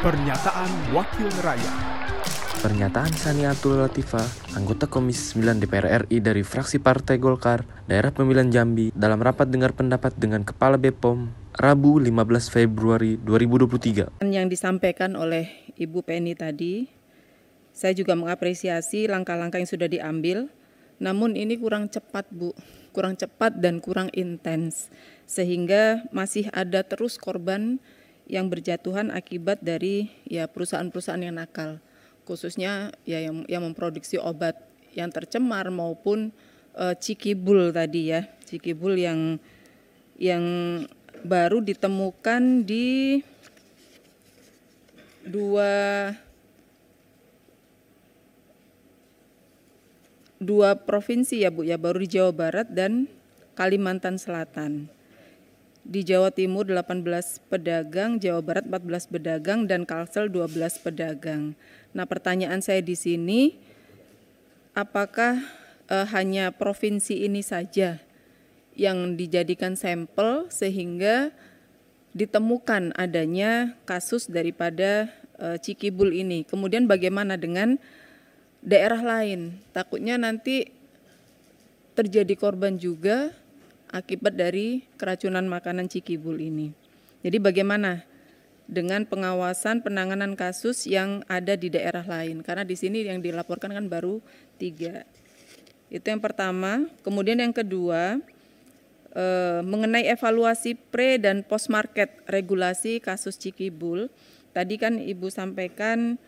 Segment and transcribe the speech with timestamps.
[0.00, 1.76] Pernyataan Wakil Rakyat.
[2.64, 8.96] Pernyataan Saniatul Latifah, anggota Komisi 9 DPR RI dari fraksi Partai Golkar, daerah pemilihan Jambi,
[8.96, 12.16] dalam rapat dengar pendapat dengan Kepala BPOM, Rabu 15
[12.48, 14.24] Februari 2023.
[14.24, 16.88] Yang disampaikan oleh Ibu Penny tadi,
[17.76, 20.48] saya juga mengapresiasi langkah-langkah yang sudah diambil,
[20.96, 22.56] namun ini kurang cepat Bu,
[22.96, 24.88] kurang cepat dan kurang intens,
[25.28, 27.84] sehingga masih ada terus korban
[28.30, 31.82] yang berjatuhan akibat dari ya perusahaan-perusahaan yang nakal.
[32.22, 34.54] Khususnya ya yang, yang memproduksi obat
[34.94, 36.30] yang tercemar maupun
[36.78, 38.30] uh, cikibul tadi ya.
[38.46, 39.42] Cikibul yang
[40.14, 40.44] yang
[41.26, 43.18] baru ditemukan di
[45.26, 45.72] dua
[50.38, 53.10] dua provinsi ya Bu ya baru di Jawa Barat dan
[53.58, 54.99] Kalimantan Selatan
[55.84, 57.02] di Jawa Timur 18
[57.48, 61.56] pedagang, Jawa Barat 14 pedagang dan Kalsel 12 pedagang.
[61.96, 63.56] Nah, pertanyaan saya di sini
[64.76, 65.40] apakah
[65.88, 67.98] eh, hanya provinsi ini saja
[68.78, 71.34] yang dijadikan sampel sehingga
[72.10, 76.44] ditemukan adanya kasus daripada eh, Cikibul ini.
[76.44, 77.80] Kemudian bagaimana dengan
[78.60, 79.58] daerah lain?
[79.72, 80.70] Takutnya nanti
[81.98, 83.34] terjadi korban juga
[83.90, 86.72] akibat dari keracunan makanan cikibul ini.
[87.20, 88.06] Jadi bagaimana
[88.70, 92.40] dengan pengawasan penanganan kasus yang ada di daerah lain?
[92.40, 94.22] Karena di sini yang dilaporkan kan baru
[94.56, 95.04] tiga.
[95.90, 96.86] Itu yang pertama.
[97.02, 98.22] Kemudian yang kedua,
[99.12, 104.06] eh, mengenai evaluasi pre dan post market regulasi kasus cikibul.
[104.54, 106.18] Tadi kan Ibu sampaikan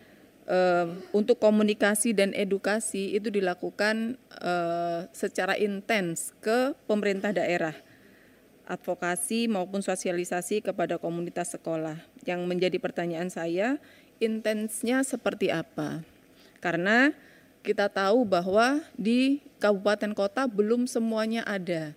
[1.15, 7.75] untuk komunikasi dan edukasi itu dilakukan uh, secara intens ke pemerintah daerah,
[8.67, 11.95] advokasi maupun sosialisasi kepada komunitas sekolah.
[12.27, 13.79] Yang menjadi pertanyaan saya,
[14.19, 16.03] intensnya seperti apa?
[16.59, 17.15] Karena
[17.63, 21.95] kita tahu bahwa di kabupaten kota belum semuanya ada.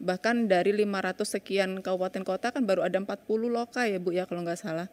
[0.00, 3.20] Bahkan dari 500 sekian kabupaten kota kan baru ada 40
[3.52, 4.88] loka ya Bu ya kalau nggak salah.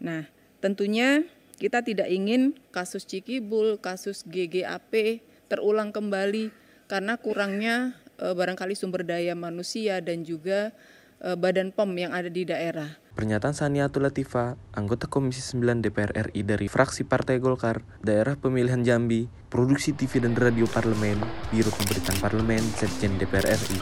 [0.00, 0.26] Nah,
[0.64, 6.50] tentunya kita tidak ingin kasus Cikibul, kasus GGAP terulang kembali
[6.90, 10.74] karena kurangnya e, barangkali sumber daya manusia dan juga
[11.22, 12.98] e, badan POM yang ada di daerah.
[13.14, 19.30] Pernyataan Saniatul Latifah, anggota Komisi 9 DPR RI dari fraksi Partai Golkar, daerah pemilihan Jambi,
[19.46, 21.22] produksi TV dan radio parlemen,
[21.54, 23.78] Biro Pemberitaan Parlemen, Sekjen DPR RI.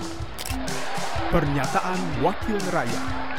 [1.33, 3.33] Pernyataan Wakil Rakyat